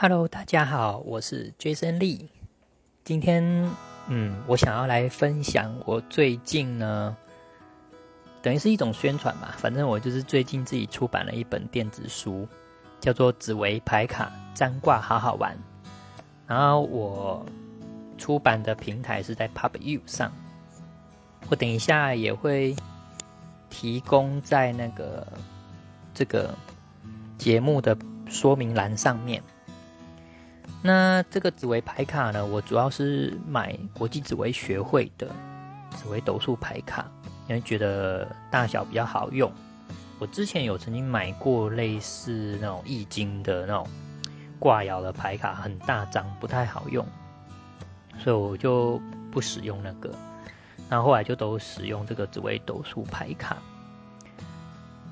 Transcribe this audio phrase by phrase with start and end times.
[0.00, 2.28] Hello，大家好，我是 Jason Lee。
[3.02, 3.68] 今天，
[4.06, 7.16] 嗯，我想要来分享我最近呢，
[8.40, 9.56] 等于是一种宣传吧。
[9.58, 12.46] 反正我就是最近自己出版了一本电子书，
[13.00, 15.52] 叫做《紫薇牌卡占卦好好玩》。
[16.46, 17.44] 然后我
[18.16, 20.30] 出版的平台是在 PubU 上，
[21.48, 22.76] 我等一下也会
[23.68, 25.26] 提供在那个
[26.14, 26.54] 这个
[27.36, 29.42] 节目的说明栏上面。
[30.88, 32.46] 那这个紫薇牌卡呢？
[32.46, 35.28] 我主要是买国际紫薇学会的
[35.90, 37.04] 紫薇斗数牌卡，
[37.46, 39.52] 因为觉得大小比较好用。
[40.18, 43.86] 我之前有曾经买过类似那种易经的那种
[44.58, 47.06] 挂爻的牌卡，很大张，不太好用，
[48.18, 48.98] 所以我就
[49.30, 50.10] 不使用那个。
[50.88, 53.58] 然后来就都使用这个紫薇斗数牌卡。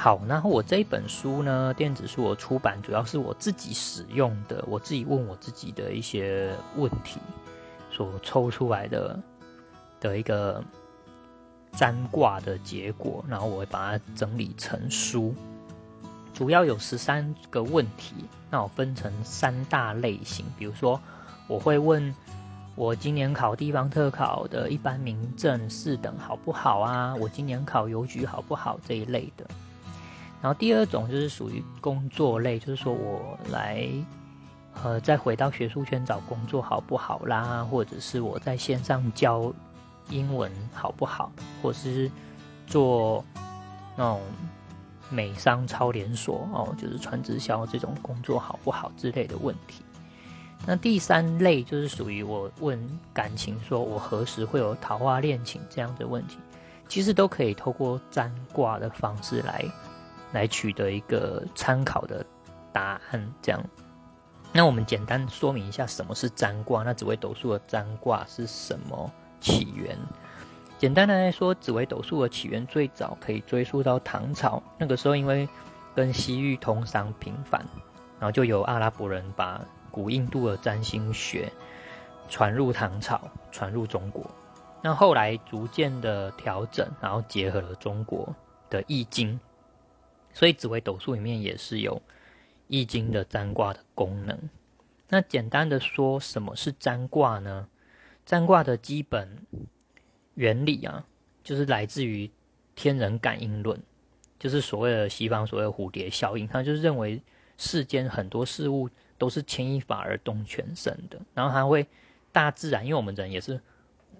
[0.00, 7.18] 好，然后我这一本书呢，电子书我出版主要是我自己使用的，我自己问我自己的一些问题
[7.90, 9.18] 所抽出来的
[9.98, 10.62] 的一个
[11.72, 15.34] 占卦的结果，然后我会把它整理成书，
[16.32, 18.14] 主要有十三个问题，
[18.50, 21.00] 那我分成三大类型，比如说
[21.48, 22.14] 我会问
[22.76, 27.16] 我今年考地方特考的一般民政四等好不好啊？
[27.16, 29.44] 我今年考邮局好不好这一类的。
[30.40, 33.88] 然后第二种就是属于工作类，就是说我来，
[34.82, 37.64] 呃，再回到学术圈找工作好不好啦？
[37.64, 39.52] 或者是我在线上教
[40.10, 41.32] 英文好不好？
[41.60, 42.08] 或者是
[42.66, 43.24] 做
[43.96, 44.20] 那种
[45.10, 49.82] 美商超连锁哦，就是传直销这种工作好不好之类的问题。
[50.66, 52.78] 那第三类就是属于我问
[53.12, 56.36] 感情，说我何时会有桃花恋情这样的问题，
[56.88, 59.64] 其实都可以透过占卦的方式来。
[60.32, 62.24] 来取得一个参考的
[62.72, 63.62] 答案，这样。
[64.52, 66.82] 那我们简单说明一下什么是占卦。
[66.82, 69.96] 那紫微斗数的占卦是什么起源？
[70.78, 74.62] 简单的来说，紫微斗数的起源最早可以追溯到唐朝。
[74.78, 75.48] 那个时候，因为
[75.94, 77.66] 跟西域通商频繁，
[78.18, 81.52] 然后就有阿拉伯人把古印度的占星学
[82.28, 84.24] 传入唐朝，传入中国。
[84.82, 88.34] 那后来逐渐的调整，然后结合了中国
[88.70, 89.38] 的易经。
[90.32, 92.00] 所以紫微斗数里面也是有
[92.68, 94.38] 易经的占卦的功能。
[95.08, 97.68] 那简单的说，什么是占卦呢？
[98.24, 99.46] 占卦的基本
[100.34, 101.04] 原理啊，
[101.42, 102.30] 就是来自于
[102.76, 103.80] 天人感应论，
[104.38, 106.46] 就是所谓的西方所谓蝴蝶效应。
[106.46, 107.20] 他就是认为
[107.56, 111.86] 世间很多事物都是牵一发而动全身的，然后他会
[112.30, 113.58] 大自然，因为我们人也是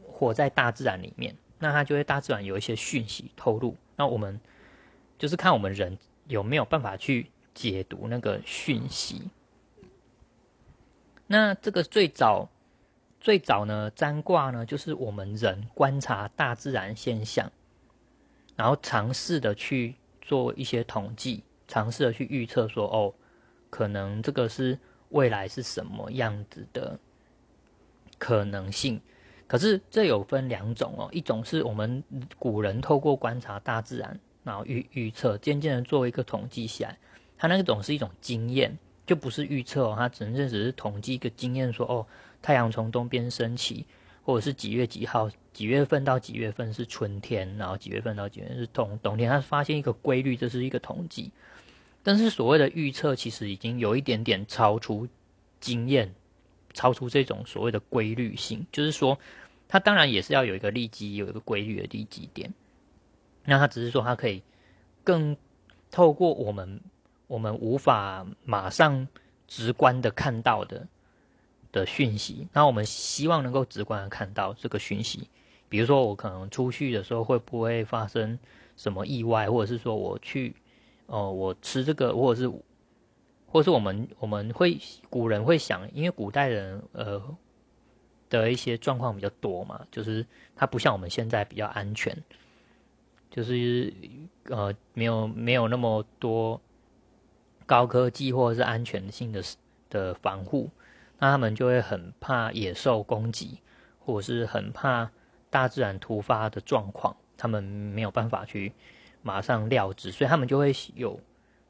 [0.07, 4.41] 活在大自然里面，那他就会大自然有一些讯息透露，那我们。
[5.19, 5.99] 就是看我们人
[6.29, 9.31] 有没有办法去解读那个讯息。
[11.27, 12.49] 那这个最早
[13.21, 17.51] 最早呢，占卦呢，就是我们人观察大自然现象，
[18.57, 23.13] 然后尝试的去做一些统计，尝试的去预测说，哦，
[23.69, 24.79] 可能这个是
[25.11, 26.99] 未来是什么样子的
[28.19, 29.01] 可能性。
[29.47, 32.03] 可是这有分两种哦，一种是我们
[32.39, 34.19] 古人透过观察大自然。
[34.49, 36.99] 然后预预测，渐渐的作为一个统计起来，
[37.37, 38.77] 它那个种是一种经验，
[39.07, 42.07] 就不是预测哦，它纯粹只是统计一个经验，说哦，
[42.41, 43.85] 太阳从东边升起，
[44.25, 51.31] 或者是几月几号，几月份到几月份是春天，然后几月份到几月是冬冬天，它发现一个规律，这是一个统计。
[52.03, 55.07] 但是所谓的预测，其实已经有一点点超出
[55.61, 56.15] 经验，
[56.73, 59.19] 超出这种所谓的规律性，就是说，
[59.69, 62.51] 它当然也是要有一个利基，有一个规律的利基点。
[63.51, 64.43] 那他只是说，他可以
[65.03, 65.35] 更
[65.91, 66.81] 透过我们
[67.27, 69.09] 我们无法马上
[69.47, 70.87] 直观的看到的
[71.73, 75.29] 的讯息，那我们希望能够直观的看到这个讯息。
[75.71, 78.39] 比如说，我可能出去的时候会不会发生
[78.77, 80.55] 什么意外，或者是说我去
[81.07, 82.49] 哦，我吃这个，或者是，
[83.47, 84.79] 或者是我们我们会
[85.09, 87.23] 古人会想，因为古代人呃
[88.29, 92.15] 的一些状况比较多嘛，就是它不像我们现在比较安全。
[93.31, 93.93] 就是
[94.45, 96.61] 呃，没有没有那么多
[97.67, 99.43] 高科技或者是安全性的
[99.91, 100.71] 的防护，
[101.19, 103.61] 那他们就会很怕野兽攻击，
[104.01, 105.11] 或者是很怕
[105.51, 108.73] 大自然突发的状况，他们没有办法去
[109.23, 111.21] 马上料知，所以他们就会有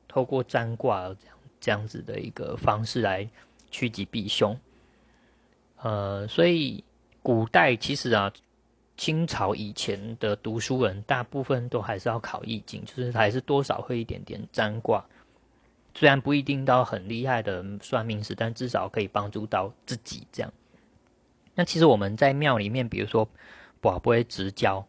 [0.06, 3.28] 透过占卦这样这样子的一个方式来
[3.70, 4.56] 趋吉避凶。
[5.82, 6.84] 呃，所以
[7.22, 8.32] 古代其实啊。
[8.98, 15.02] 清朝以前的读书人，大部分都还是要考易经，就是还是多少会一点点占卦，
[15.94, 20.52] 虽然不一定到很厉害的算命师，但至少可以帮助到自己这样。
[21.54, 23.26] 那其实我们在庙里面，比如说
[23.80, 24.84] 宝贝直交，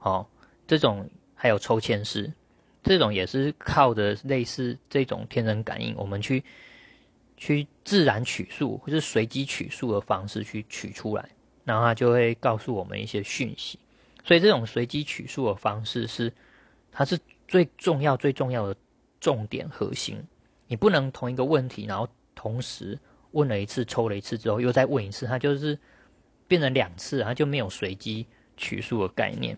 [0.00, 0.26] 哦，
[0.66, 2.30] 这种还有抽签师，
[2.82, 6.44] 这种也是靠着类似这种天人感应，我们去
[7.38, 11.26] 去自然取数或是随机取数的方式去取出来，
[11.64, 13.78] 然后它就会告诉我们一些讯息。
[14.24, 16.32] 所以这种随机取数的方式是，
[16.92, 17.18] 它是
[17.48, 18.76] 最重要、最重要的
[19.18, 20.22] 重点核心。
[20.66, 22.98] 你不能同一个问题，然后同时
[23.32, 25.78] 问了一次、抽了一次之后又再问一次，它就是
[26.46, 28.26] 变成两次，它就没有随机
[28.56, 29.56] 取数的概念，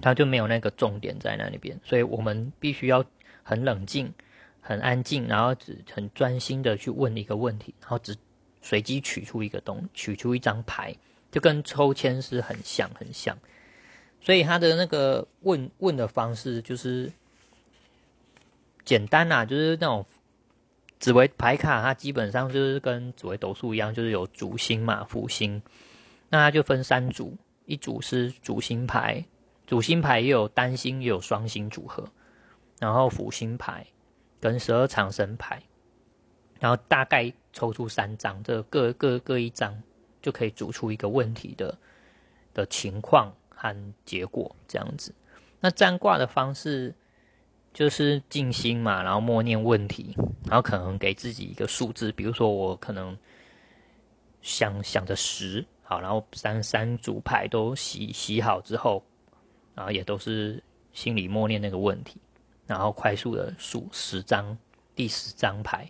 [0.00, 1.78] 它就没有那个重点在那里边。
[1.84, 3.04] 所以我们必须要
[3.42, 4.12] 很冷静、
[4.60, 8.16] 很安静，然后只很专心的去问一个问题，然后只
[8.64, 10.96] 随机取出一个东，取出一张牌。
[11.30, 13.36] 就跟抽签是很像，很像，
[14.20, 17.10] 所以他的那个问问的方式就是
[18.84, 20.06] 简单呐，就是那种
[21.00, 25.60] 紫薇牌卡，它基本上就是跟紫薇斗数一样，就是有主星嘛、辅星，
[26.28, 27.36] 那它就分三组，
[27.66, 29.24] 一组是主星牌，
[29.66, 32.08] 主星牌也有单星也有双星组合，
[32.78, 33.84] 然后辅星牌
[34.38, 35.60] 跟十二长生牌，
[36.60, 39.74] 然后大概抽出三张，这各各各一张。
[40.22, 41.76] 就可以组出一个问题的
[42.54, 45.14] 的情况和结果这样子。
[45.60, 46.94] 那占卦的方式
[47.74, 50.16] 就是静心嘛，然后默念问题，
[50.46, 53.14] 然后可能给自己一个数字，比如说我可能
[54.40, 59.04] 想想着十，好，然后三三组牌都洗洗好之后，
[59.74, 60.62] 然后也都是
[60.94, 62.18] 心里默念那个问题，
[62.66, 64.56] 然后快速的数十张，
[64.96, 65.86] 第十张牌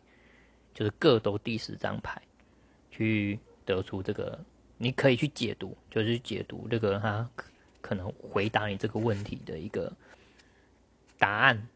[0.75, 2.21] 就是各都第十张牌
[2.91, 3.38] 去。
[3.67, 4.38] 得出这个，
[4.76, 7.26] 你可以去解读，就是解读这个他
[7.81, 9.91] 可能回答你这个问题的一个
[11.19, 11.67] 答案。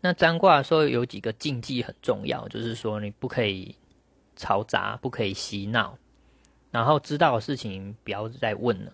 [0.00, 3.76] 那占卦的时候有几个禁忌很重要，就是说你不可以
[4.38, 5.98] 嘈杂，不可以嬉闹，
[6.70, 8.90] 然后知道的事情不要再问了，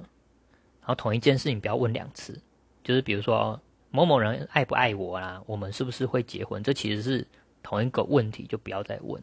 [0.81, 2.43] 然后同一件事情不要问两次，
[2.83, 3.61] 就是比如说
[3.93, 7.25] 某某人爱不爱我啦，我们是不是会结婚，这其实是
[7.63, 9.23] 同一个问题，就不要再问。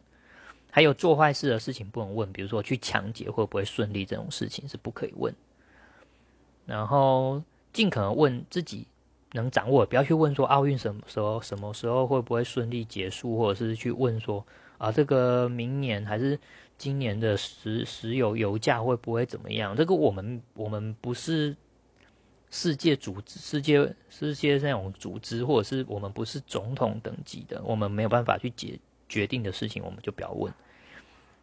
[0.70, 5.34] 还有做坏事的事情不能问，比如说去抢劫会不会顺利这种事情是不可以问。
[6.66, 7.42] 然后
[7.72, 8.86] 尽可能问自己
[9.32, 14.44] 能掌握，不要去问说奥运什么时候、什么时候会不会顺利结束，或者是去问说
[14.76, 16.38] 啊这个明年还是
[16.76, 19.74] 今年的石石油油价会不会怎么样？
[19.74, 21.56] 这个我们我们不是
[22.50, 28.78] 世界组织、世界世界那种组织，或者是我们不是总统等级的，我们没有办法去解
[29.08, 30.52] 决定的事情，我们就不要问。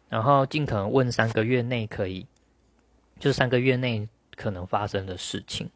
[0.08, 2.26] 然后尽可能问三个月内可以，
[3.18, 5.70] 就是三个月内可能发生的事情。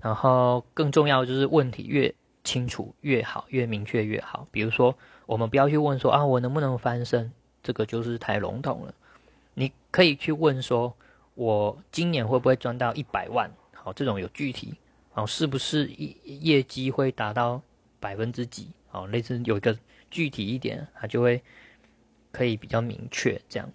[0.00, 4.46] 然后更重要就是问题越清楚越好，越明确越好。
[4.50, 4.96] 比如说，
[5.26, 7.32] 我们不要去问说啊，我能不能翻身？
[7.62, 8.94] 这个就是太笼统了。
[9.54, 10.94] 你可以去问说，
[11.34, 13.50] 我今年会不会赚到一百万？
[13.82, 14.74] 好，这种有具体，
[15.10, 17.60] 好，是不是业业绩会达到
[17.98, 18.68] 百分之几？
[18.88, 19.76] 好，类似有一个
[20.10, 21.42] 具体一点，它就会。
[22.34, 23.70] 可以比较明确，这样，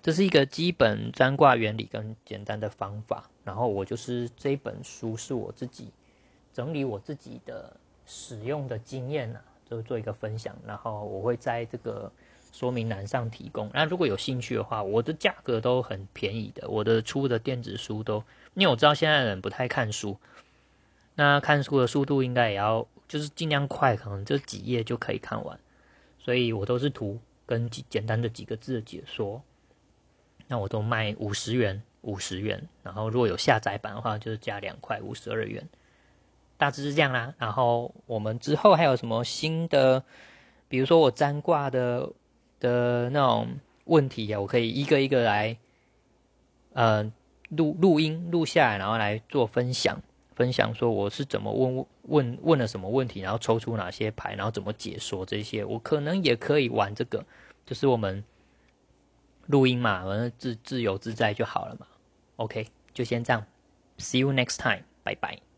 [0.00, 3.28] 这是一个基本占卦原理跟简单的方法。
[3.42, 5.90] 然后我就是这本书是我自己
[6.52, 7.76] 整理我自己的
[8.06, 10.56] 使用的经验啊，就做一个分享。
[10.64, 12.08] 然后我会在这个
[12.52, 13.70] 说明栏上提供。
[13.72, 18.22] 那如果有兴趣的话，我的价格都很便宜的，我的出的电子书都，
[18.54, 20.16] 因为我知道现在人不太看书，
[21.14, 25.58] 那看书的速度应该也要就是尽量快，可能就几页就可以看完，
[26.18, 27.18] 所以我都是图。
[27.46, 29.42] 跟简单的几个字的解说，
[30.46, 32.68] 那我都卖五十元，五十元。
[32.84, 35.68] 然后如果有下载版的话，就是加两块，五十二元。
[36.56, 37.34] 大致是这样啦。
[37.38, 40.04] 然后我们之后还有什么新的，
[40.68, 42.08] 比如说我占卦的
[42.60, 45.56] 的那种问题啊，我可以一个一个来，
[46.74, 47.10] 呃，
[47.48, 50.00] 录录音录下来，然后来做分享。
[50.36, 57.22] 分享说我是怎么问问问了什么问题，然后抽出哪些牌，然后怎么解说这些，我可能也可以玩这个，
[57.66, 58.24] 就是我们
[59.48, 61.86] 录音嘛，反正自自由自在就好了嘛。
[62.36, 63.44] OK，就先这样
[63.98, 65.49] ，See you next time，拜拜。